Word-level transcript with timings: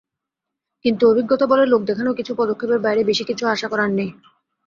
কিন্তু 0.85 1.03
অভিজ্ঞতা 1.07 1.45
বলে, 1.47 1.63
লোক-দেখানো 1.65 2.11
কিছু 2.13 2.31
পদক্ষেপের 2.37 2.79
বাইরে 2.79 3.01
বেশি 3.03 3.23
কিছু 3.29 3.43
আশা 3.47 3.67
করার 3.67 3.89
নেই। 3.91 4.09